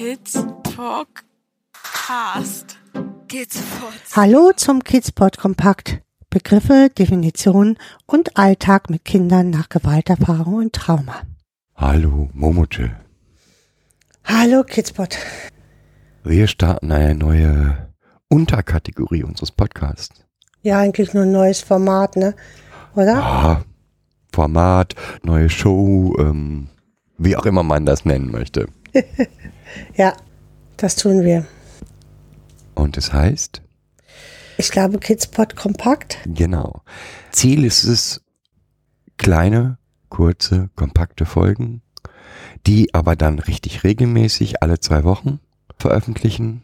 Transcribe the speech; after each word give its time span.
Kids 0.00 0.32
Podcast. 0.62 1.58
Kids 3.28 3.60
Podcast. 3.60 4.16
Hallo 4.16 4.50
zum 4.56 4.82
Kidspot 4.82 5.36
Kompakt. 5.36 6.00
Begriffe, 6.30 6.88
Definitionen 6.98 7.76
und 8.06 8.38
Alltag 8.38 8.88
mit 8.88 9.04
Kindern 9.04 9.50
nach 9.50 9.68
Gewalterfahrung 9.68 10.54
und 10.54 10.72
Trauma. 10.72 11.16
Hallo, 11.76 12.30
Momoche. 12.32 12.96
Hallo 14.24 14.64
Kidspot. 14.64 15.18
Wir 16.24 16.46
starten 16.46 16.92
eine 16.92 17.14
neue 17.14 17.90
Unterkategorie 18.28 19.24
unseres 19.24 19.52
Podcasts. 19.52 20.24
Ja, 20.62 20.78
eigentlich 20.78 21.12
nur 21.12 21.24
ein 21.24 21.32
neues 21.32 21.60
Format, 21.60 22.16
ne? 22.16 22.34
Oder? 22.94 23.22
Ah, 23.22 23.64
Format, 24.32 24.94
neue 25.24 25.50
Show, 25.50 26.16
ähm, 26.18 26.70
wie 27.18 27.36
auch 27.36 27.44
immer 27.44 27.62
man 27.62 27.84
das 27.84 28.06
nennen 28.06 28.30
möchte. 28.30 28.66
Ja, 29.94 30.16
das 30.76 30.96
tun 30.96 31.22
wir. 31.24 31.46
Und 32.74 32.96
es 32.96 33.12
heißt, 33.12 33.62
Ich 34.56 34.70
glaube 34.70 34.98
Kidspot 34.98 35.54
Kompakt. 35.56 36.18
genau, 36.26 36.82
Ziel 37.30 37.64
ist 37.64 37.84
es, 37.84 38.20
kleine, 39.16 39.78
kurze, 40.08 40.70
kompakte 40.74 41.24
Folgen, 41.24 41.82
die 42.66 42.92
aber 42.94 43.14
dann 43.16 43.38
richtig 43.38 43.84
regelmäßig 43.84 44.62
alle 44.62 44.80
zwei 44.80 45.04
Wochen 45.04 45.38
veröffentlichen, 45.78 46.62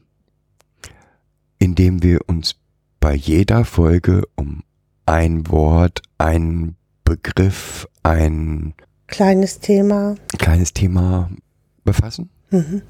indem 1.58 2.02
wir 2.02 2.20
uns 2.28 2.56
bei 2.98 3.14
jeder 3.14 3.64
Folge 3.64 4.22
um 4.34 4.62
ein 5.06 5.48
Wort, 5.48 6.02
einen 6.18 6.76
Begriff, 7.04 7.86
ein 8.02 8.74
Kleines 9.06 9.60
Thema. 9.60 10.16
kleines 10.38 10.72
Thema 10.72 11.30
befassen. 11.86 12.28
Mhm. 12.50 12.82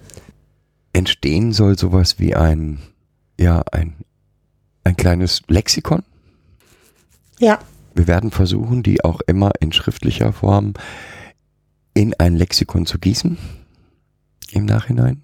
Entstehen 0.92 1.52
soll 1.52 1.78
sowas 1.78 2.18
wie 2.18 2.34
ein, 2.34 2.78
ja, 3.38 3.62
ein, 3.70 3.94
ein 4.82 4.96
kleines 4.96 5.42
Lexikon. 5.46 6.02
Ja, 7.38 7.60
Wir 7.94 8.08
werden 8.08 8.30
versuchen, 8.30 8.82
die 8.82 9.04
auch 9.04 9.20
immer 9.26 9.52
in 9.60 9.70
schriftlicher 9.72 10.32
Form 10.32 10.74
in 11.94 12.14
ein 12.18 12.34
Lexikon 12.34 12.86
zu 12.86 12.98
gießen. 12.98 13.38
Im 14.52 14.64
Nachhinein. 14.64 15.22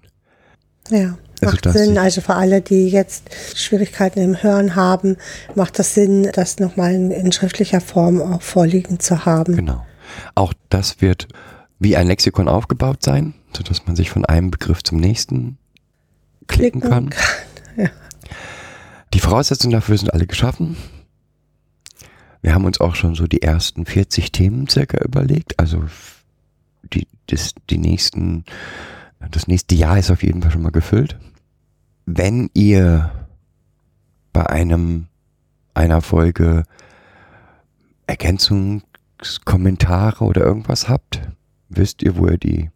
ja. 0.89 1.17
Also, 1.41 1.55
Macht 1.55 1.65
dass 1.65 1.73
Sinn. 1.73 1.97
Also 1.97 2.21
für 2.21 2.35
alle, 2.35 2.61
die 2.61 2.87
jetzt 2.87 3.29
Schwierigkeiten 3.55 4.19
im 4.19 4.41
Hören 4.41 4.75
haben, 4.75 5.17
macht 5.55 5.77
das 5.77 5.93
Sinn, 5.93 6.29
das 6.33 6.59
nochmal 6.59 6.93
in, 6.93 7.11
in 7.11 7.31
schriftlicher 7.33 7.81
Form 7.81 8.21
auch 8.21 8.41
vorliegen 8.41 8.99
zu 9.01 9.25
haben. 9.25 9.57
Genau. 9.57 9.85
Auch 10.35 10.53
das 10.69 11.01
wird 11.01 11.27
wie 11.79 11.97
ein 11.97 12.07
Lexikon 12.07 12.47
aufgebaut 12.47 13.03
sein, 13.03 13.33
sodass 13.55 13.85
man 13.85 13.95
sich 13.95 14.09
von 14.09 14.25
einem 14.25 14.51
Begriff 14.51 14.83
zum 14.83 14.99
nächsten 14.99 15.57
klicken, 16.47 16.81
Klicken 16.81 16.89
kann. 16.89 17.09
Ja. 17.75 17.89
Die 19.15 19.19
Voraussetzungen 19.19 19.73
dafür 19.73 19.97
sind 19.97 20.13
alle 20.13 20.27
geschaffen. 20.27 20.77
Wir 22.43 22.53
haben 22.53 22.65
uns 22.65 22.79
auch 22.79 22.93
schon 22.93 23.15
so 23.15 23.25
die 23.25 23.41
ersten 23.41 23.87
40 23.87 24.31
Themen 24.31 24.69
circa 24.69 25.03
überlegt. 25.03 25.59
Also 25.59 25.83
die, 26.83 27.07
das, 27.27 27.55
die 27.69 27.79
nächsten, 27.79 28.45
das 29.31 29.47
nächste 29.47 29.73
Jahr 29.73 29.97
ist 29.97 30.11
auf 30.11 30.21
jeden 30.21 30.43
Fall 30.43 30.51
schon 30.51 30.61
mal 30.61 30.71
gefüllt. 30.71 31.17
Wenn 32.05 32.51
ihr 32.53 33.11
bei 34.33 34.45
einem, 34.45 35.07
einer 35.73 36.01
Folge 36.01 36.65
Ergänzungskommentare 38.05 40.25
oder 40.25 40.41
irgendwas 40.41 40.89
habt, 40.89 41.21
wisst 41.69 42.03
ihr, 42.03 42.17
wo 42.17 42.27
ihr 42.27 42.37
die 42.37 42.69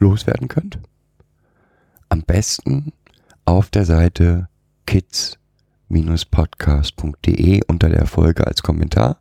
loswerden 0.00 0.48
könnt? 0.48 0.80
Am 2.08 2.22
besten 2.22 2.92
auf 3.44 3.70
der 3.70 3.84
Seite 3.84 4.48
kids-podcast.de 4.86 7.60
unter 7.68 7.88
der 7.88 8.06
Folge 8.06 8.44
als 8.46 8.62
Kommentar, 8.62 9.18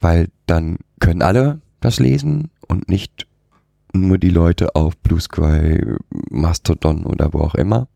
weil 0.00 0.28
dann 0.46 0.78
können 1.00 1.22
alle 1.22 1.60
das 1.80 2.00
lesen 2.00 2.50
und 2.68 2.88
nicht 2.88 3.26
nur 3.92 4.18
die 4.18 4.30
Leute 4.30 4.74
auf 4.74 4.96
Blue 4.98 5.20
Sky, 5.20 5.84
Mastodon 6.30 7.04
oder 7.04 7.34
wo 7.34 7.40
auch 7.40 7.54
immer. 7.54 7.88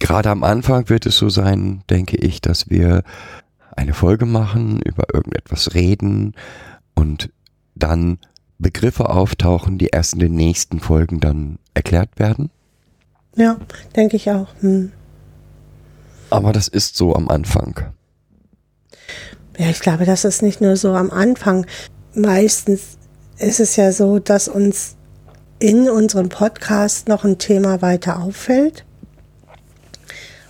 Gerade 0.00 0.30
am 0.30 0.42
Anfang 0.42 0.88
wird 0.88 1.06
es 1.06 1.16
so 1.16 1.28
sein, 1.28 1.84
denke 1.90 2.16
ich, 2.16 2.40
dass 2.40 2.70
wir 2.70 3.04
eine 3.76 3.94
Folge 3.94 4.26
machen, 4.26 4.80
über 4.82 5.14
irgendetwas 5.14 5.74
reden 5.74 6.34
und 6.94 7.30
dann 7.74 8.18
Begriffe 8.60 9.08
auftauchen, 9.08 9.78
die 9.78 9.88
erst 9.88 10.14
in 10.14 10.20
den 10.20 10.34
nächsten 10.34 10.80
Folgen 10.80 11.20
dann 11.20 11.58
erklärt 11.74 12.18
werden. 12.18 12.50
Ja, 13.36 13.58
denke 13.96 14.16
ich 14.16 14.30
auch. 14.30 14.48
Hm. 14.60 14.92
Aber 16.30 16.52
das 16.52 16.68
ist 16.68 16.96
so 16.96 17.14
am 17.14 17.28
Anfang. 17.28 17.92
Ja, 19.58 19.68
ich 19.68 19.80
glaube, 19.80 20.04
das 20.04 20.24
ist 20.24 20.42
nicht 20.42 20.60
nur 20.60 20.76
so 20.76 20.94
am 20.94 21.10
Anfang. 21.10 21.66
Meistens 22.14 22.98
ist 23.38 23.60
es 23.60 23.76
ja 23.76 23.92
so, 23.92 24.18
dass 24.18 24.48
uns 24.48 24.96
in 25.58 25.90
unserem 25.90 26.28
Podcast 26.28 27.08
noch 27.08 27.24
ein 27.24 27.38
Thema 27.38 27.82
weiter 27.82 28.22
auffällt 28.22 28.84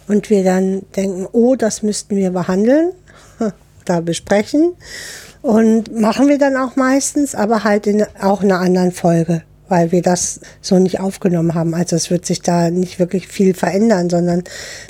und 0.06 0.30
wir 0.30 0.44
dann 0.44 0.82
denken, 0.96 1.26
oh, 1.32 1.56
das 1.56 1.82
müssten 1.82 2.16
wir 2.16 2.30
behandeln, 2.30 2.92
da 3.84 4.00
besprechen 4.00 4.74
und 5.42 5.98
machen 5.98 6.28
wir 6.28 6.38
dann 6.38 6.56
auch 6.56 6.76
meistens, 6.76 7.34
aber 7.34 7.64
halt 7.64 7.86
in 7.86 8.04
auch 8.20 8.42
einer 8.42 8.60
anderen 8.60 8.92
Folge, 8.92 9.42
weil 9.68 9.92
wir 9.92 10.02
das 10.02 10.40
so 10.60 10.78
nicht 10.78 11.00
aufgenommen 11.00 11.54
haben. 11.54 11.74
Also 11.74 11.96
es 11.96 12.10
wird 12.10 12.26
sich 12.26 12.42
da 12.42 12.70
nicht 12.70 12.98
wirklich 12.98 13.28
viel 13.28 13.54
verändern, 13.54 14.10
sondern 14.10 14.44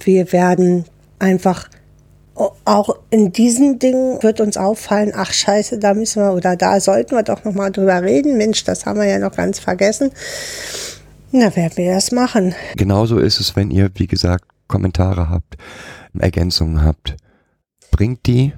wir 0.05 0.33
werden 0.33 0.85
einfach 1.19 1.69
auch 2.65 2.97
in 3.11 3.33
diesen 3.33 3.79
Dingen 3.79 4.23
wird 4.23 4.41
uns 4.41 4.57
auffallen, 4.57 5.13
ach 5.15 5.33
scheiße, 5.33 5.79
da 5.79 5.93
müssen 5.93 6.23
wir 6.23 6.33
oder 6.33 6.57
da 6.57 6.81
sollten 6.81 7.15
wir 7.15 7.23
doch 7.23 7.45
noch 7.45 7.53
mal 7.53 7.71
drüber 7.71 8.03
reden. 8.03 8.39
Mensch, 8.39 8.65
das 8.65 8.87
haben 8.87 8.99
wir 8.99 9.07
ja 9.07 9.19
noch 9.19 9.37
ganz 9.37 9.59
vergessen. 9.59 10.11
Na, 11.33 11.55
werden 11.55 11.77
wir 11.77 11.95
das 11.95 12.13
machen. 12.13 12.55
Genauso 12.77 13.19
ist 13.19 13.41
es, 13.41 13.55
wenn 13.57 13.71
ihr, 13.71 13.91
wie 13.95 14.07
gesagt, 14.07 14.45
Kommentare 14.69 15.29
habt, 15.29 15.57
Ergänzungen 16.19 16.83
habt. 16.83 17.17
Bringt 17.91 18.27
die. 18.27 18.53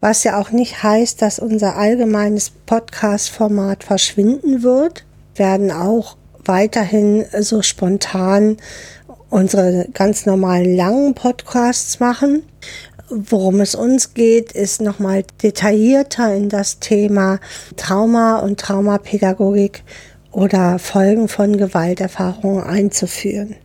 Was 0.00 0.22
ja 0.22 0.40
auch 0.40 0.50
nicht 0.50 0.84
heißt, 0.84 1.20
dass 1.22 1.40
unser 1.40 1.76
allgemeines 1.76 2.50
Podcast-Format 2.50 3.82
verschwinden 3.82 4.62
wird, 4.62 5.04
werden 5.34 5.72
auch 5.72 6.16
weiterhin 6.44 7.24
so 7.40 7.62
spontan 7.62 8.58
unsere 9.28 9.88
ganz 9.92 10.24
normalen 10.24 10.76
langen 10.76 11.14
Podcasts 11.14 11.98
machen. 11.98 12.44
Worum 13.10 13.60
es 13.60 13.74
uns 13.74 14.14
geht, 14.14 14.52
ist 14.52 14.80
nochmal 14.80 15.24
detaillierter 15.42 16.32
in 16.34 16.48
das 16.48 16.78
Thema 16.78 17.40
Trauma 17.76 18.38
und 18.38 18.60
Traumapädagogik 18.60 19.82
oder 20.30 20.78
Folgen 20.78 21.26
von 21.26 21.56
Gewalterfahrungen 21.56 22.62
einzuführen. 22.62 23.56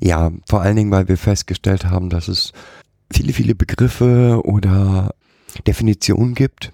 Ja, 0.00 0.32
vor 0.48 0.62
allen 0.62 0.76
Dingen, 0.76 0.90
weil 0.90 1.08
wir 1.08 1.18
festgestellt 1.18 1.84
haben, 1.84 2.08
dass 2.08 2.28
es 2.28 2.52
viele, 3.12 3.34
viele 3.34 3.54
Begriffe 3.54 4.40
oder 4.44 5.10
Definitionen 5.60 6.34
gibt, 6.34 6.72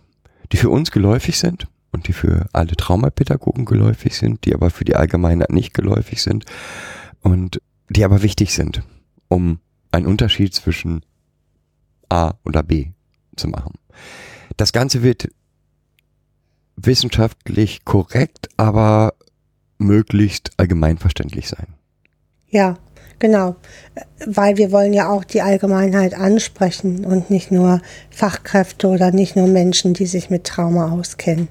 die 0.52 0.56
für 0.56 0.70
uns 0.70 0.90
geläufig 0.90 1.38
sind 1.38 1.66
und 1.90 2.08
die 2.08 2.12
für 2.12 2.48
alle 2.52 2.76
Traumapädagogen 2.76 3.64
geläufig 3.64 4.16
sind, 4.16 4.44
die 4.44 4.54
aber 4.54 4.70
für 4.70 4.84
die 4.84 4.96
Allgemeinheit 4.96 5.50
nicht 5.50 5.74
geläufig 5.74 6.22
sind 6.22 6.44
und 7.20 7.60
die 7.88 8.04
aber 8.04 8.22
wichtig 8.22 8.54
sind, 8.54 8.82
um 9.28 9.60
einen 9.90 10.06
Unterschied 10.06 10.54
zwischen 10.54 11.04
A 12.08 12.34
oder 12.44 12.62
B 12.62 12.90
zu 13.36 13.48
machen. 13.48 13.74
Das 14.56 14.72
Ganze 14.72 15.02
wird 15.02 15.28
wissenschaftlich 16.76 17.84
korrekt, 17.84 18.48
aber 18.56 19.14
möglichst 19.78 20.50
allgemeinverständlich 20.58 21.48
sein. 21.48 21.74
Ja, 22.48 22.78
genau. 23.18 23.56
Weil 24.26 24.56
wir 24.56 24.72
wollen 24.72 24.92
ja 24.92 25.10
auch 25.10 25.24
die 25.24 25.42
Allgemeinheit 25.42 26.14
ansprechen 26.14 27.04
und 27.04 27.30
nicht 27.30 27.50
nur 27.50 27.80
Fachkräfte 28.10 28.88
oder 28.88 29.10
nicht 29.10 29.36
nur 29.36 29.46
Menschen, 29.46 29.94
die 29.94 30.06
sich 30.06 30.30
mit 30.30 30.44
Trauma 30.44 30.90
auskennen. 30.90 31.48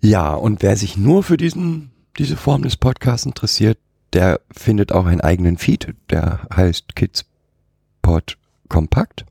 Ja, 0.00 0.34
und 0.34 0.62
wer 0.62 0.76
sich 0.76 0.96
nur 0.96 1.22
für 1.22 1.36
diesen, 1.36 1.90
diese 2.18 2.36
Form 2.36 2.62
des 2.62 2.76
Podcasts 2.76 3.26
interessiert, 3.26 3.78
der 4.12 4.40
findet 4.50 4.92
auch 4.92 5.06
einen 5.06 5.20
eigenen 5.20 5.58
Feed, 5.58 5.94
der 6.10 6.40
heißt 6.54 6.96
Kids 6.96 7.26
Pod 8.02 8.36
Kompakt. 8.68 9.24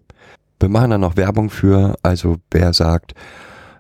Wir 0.59 0.69
machen 0.69 0.91
da 0.91 0.97
noch 0.97 1.17
Werbung 1.17 1.49
für, 1.49 1.97
also 2.03 2.37
wer 2.51 2.73
sagt, 2.73 3.15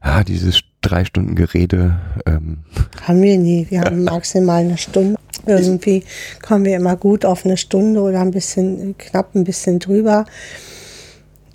ah, 0.01 0.23
dieses 0.23 0.61
drei 0.81 1.05
Stunden 1.05 1.35
Gerede, 1.35 1.99
ähm, 2.25 2.59
Haben 3.01 3.21
wir 3.21 3.37
nie. 3.37 3.67
Wir 3.69 3.81
haben 3.81 4.03
maximal 4.03 4.61
eine 4.61 4.77
Stunde. 4.77 5.17
Irgendwie 5.45 6.03
kommen 6.41 6.65
wir 6.65 6.75
immer 6.75 6.95
gut 6.95 7.25
auf 7.25 7.45
eine 7.45 7.57
Stunde 7.57 8.01
oder 8.01 8.21
ein 8.21 8.31
bisschen, 8.31 8.97
knapp 8.97 9.35
ein 9.35 9.43
bisschen 9.43 9.79
drüber. 9.79 10.25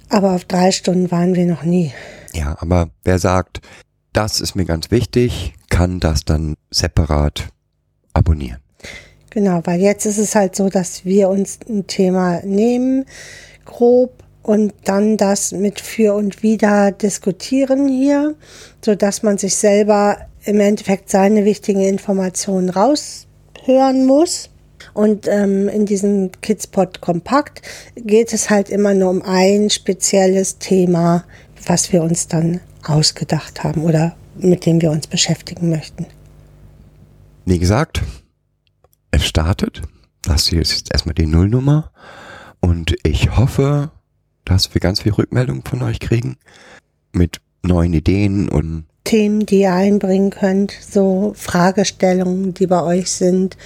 Aber 0.09 0.33
auf 0.33 0.45
drei 0.45 0.71
Stunden 0.71 1.11
waren 1.11 1.35
wir 1.35 1.47
noch 1.47 1.63
nie. 1.63 1.93
ja, 2.33 2.57
aber 2.61 2.91
wer 3.05 3.19
sagt, 3.19 3.61
das 4.13 4.41
ist 4.41 4.55
mir 4.55 4.65
ganz 4.65 4.91
wichtig, 4.91 5.55
kann 5.71 6.01
das 6.01 6.25
dann 6.25 6.55
separat 6.71 7.49
abonnieren. 8.13 8.59
Genau, 9.31 9.61
weil 9.65 9.81
jetzt 9.81 10.07
ist 10.07 10.19
es 10.19 10.35
halt 10.37 10.55
so, 10.55 10.69
dass 10.69 11.05
wir 11.05 11.29
uns 11.29 11.59
ein 11.69 11.87
Thema 11.89 12.41
nehmen, 12.45 13.05
grob, 13.65 14.24
und 14.45 14.75
dann 14.85 15.17
das 15.17 15.53
mit 15.53 15.81
für 15.81 16.15
und 16.15 16.43
wieder 16.43 16.93
diskutieren 16.93 17.89
hier, 17.89 18.35
so 18.85 18.95
dass 18.95 19.23
man 19.23 19.39
sich 19.39 19.57
selber 19.57 20.19
im 20.45 20.61
Endeffekt 20.61 21.11
seine 21.11 21.47
wichtigen 21.47 21.81
Informationen 21.81 22.69
raushören 22.69 24.07
muss. 24.07 24.51
Und 24.93 25.27
ähm, 25.29 25.69
in 25.69 25.87
diesem 25.87 26.31
Kidspot 26.43 27.01
Kompakt 27.01 27.63
geht 27.97 28.35
es 28.35 28.51
halt 28.51 28.69
immer 28.69 28.93
nur 28.93 29.09
um 29.09 29.23
ein 29.23 29.71
spezielles 29.71 30.59
Thema, 30.59 31.25
was 31.67 31.91
wir 31.93 32.03
uns 32.03 32.29
dann 32.29 32.61
ausgedacht 32.87 33.65
haben 33.65 33.83
oder 33.83 34.15
mit 34.37 34.67
dem 34.67 34.83
wir 34.83 34.91
uns 34.91 35.07
beschäftigen 35.07 35.71
möchten. 35.71 36.05
Wie 37.47 37.59
gesagt, 37.59 38.03
es 39.11 39.25
startet. 39.25 39.81
Das 40.21 40.49
hier 40.49 40.61
ist 40.61 40.73
jetzt 40.73 40.93
erstmal 40.93 41.15
die 41.15 41.27
Nullnummer. 41.27 41.91
Und 42.61 42.95
ich 43.05 43.37
hoffe, 43.37 43.91
dass 44.45 44.75
wir 44.75 44.81
ganz 44.81 45.01
viel 45.01 45.13
Rückmeldung 45.13 45.63
von 45.65 45.83
euch 45.83 46.01
kriegen 46.01 46.37
mit 47.13 47.41
neuen 47.63 47.95
Ideen 47.95 48.49
und 48.49 48.85
Themen, 49.05 49.45
die 49.45 49.61
ihr 49.61 49.75
einbringen 49.75 50.31
könnt, 50.31 50.73
so 50.73 51.35
Fragestellungen, 51.37 52.55
die 52.55 52.67
bei 52.67 52.83
euch 52.83 53.11
sind, 53.11 53.59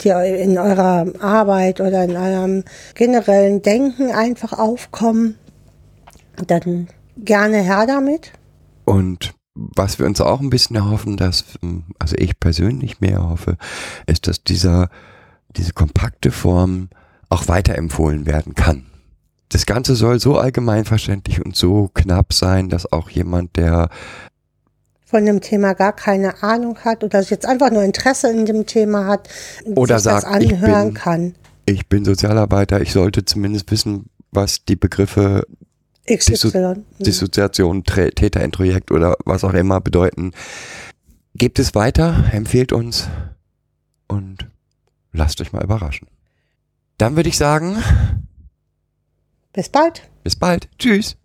die 0.00 0.10
in 0.10 0.56
eurer 0.56 1.06
Arbeit 1.20 1.80
oder 1.80 2.04
in 2.04 2.16
eurem 2.16 2.64
generellen 2.94 3.60
Denken 3.60 4.12
einfach 4.12 4.52
aufkommen, 4.52 5.34
dann 6.46 6.88
gerne 7.16 7.60
her 7.60 7.86
damit. 7.88 8.32
Und 8.84 9.34
was 9.54 9.98
wir 9.98 10.06
uns 10.06 10.20
auch 10.20 10.40
ein 10.40 10.50
bisschen 10.50 10.76
erhoffen, 10.76 11.16
dass, 11.16 11.44
also 11.98 12.16
ich 12.16 12.38
persönlich 12.38 13.00
mehr 13.00 13.14
erhoffe, 13.14 13.56
ist, 14.06 14.28
dass 14.28 14.44
dieser, 14.44 14.90
diese 15.56 15.72
kompakte 15.72 16.30
Form 16.30 16.88
auch 17.30 17.48
weiterempfohlen 17.48 18.26
werden 18.26 18.54
kann. 18.54 18.86
Das 19.54 19.66
Ganze 19.66 19.94
soll 19.94 20.18
so 20.18 20.36
allgemeinverständlich 20.36 21.44
und 21.44 21.54
so 21.54 21.88
knapp 21.94 22.32
sein, 22.32 22.68
dass 22.70 22.92
auch 22.92 23.08
jemand, 23.08 23.54
der 23.54 23.88
von 25.06 25.24
dem 25.24 25.40
Thema 25.40 25.74
gar 25.74 25.92
keine 25.92 26.42
Ahnung 26.42 26.76
hat 26.78 27.04
oder 27.04 27.20
jetzt 27.20 27.46
einfach 27.46 27.70
nur 27.70 27.84
Interesse 27.84 28.32
in 28.32 28.46
dem 28.46 28.66
Thema 28.66 29.06
hat, 29.06 29.28
oder 29.64 30.00
sich 30.00 30.10
sagt, 30.10 30.24
das 30.24 30.32
anhören 30.32 30.88
ich 30.88 30.94
bin, 30.94 30.94
kann. 30.94 31.34
Ich 31.66 31.86
bin 31.86 32.04
Sozialarbeiter, 32.04 32.80
ich 32.80 32.92
sollte 32.92 33.24
zumindest 33.24 33.70
wissen, 33.70 34.06
was 34.32 34.64
die 34.64 34.74
Begriffe 34.74 35.46
XY. 36.12 36.82
Dissoziation, 36.98 37.84
Täterintrojekt 37.84 38.90
oder 38.90 39.16
was 39.24 39.44
auch 39.44 39.54
immer 39.54 39.80
bedeuten. 39.80 40.32
Gebt 41.36 41.60
es 41.60 41.76
weiter, 41.76 42.24
empfehlt 42.32 42.72
uns 42.72 43.08
und 44.08 44.48
lasst 45.12 45.40
euch 45.40 45.52
mal 45.52 45.62
überraschen. 45.62 46.08
Dann 46.98 47.14
würde 47.14 47.28
ich 47.28 47.36
sagen, 47.36 47.76
bis 49.54 49.70
bald. 49.70 50.10
Bis 50.22 50.36
bald. 50.36 50.68
Tschüss. 50.78 51.16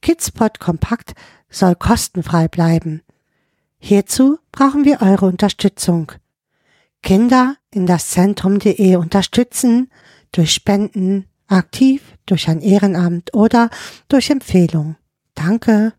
Kidspot 0.00 0.60
Kompakt 0.60 1.14
soll 1.48 1.74
kostenfrei 1.74 2.46
bleiben. 2.46 3.02
Hierzu 3.78 4.38
brauchen 4.52 4.84
wir 4.84 5.02
eure 5.02 5.26
Unterstützung. 5.26 6.12
Kinder 7.02 7.56
in 7.70 7.86
das 7.86 8.08
Zentrum.de 8.08 8.96
unterstützen 8.96 9.90
durch 10.32 10.52
Spenden, 10.52 11.26
aktiv, 11.48 12.16
durch 12.26 12.48
ein 12.48 12.60
Ehrenamt 12.60 13.34
oder 13.34 13.70
durch 14.08 14.30
Empfehlung. 14.30 14.96
Danke. 15.34 15.92